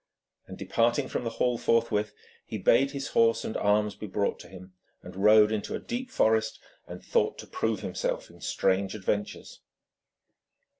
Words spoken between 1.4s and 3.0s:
forthwith, he bade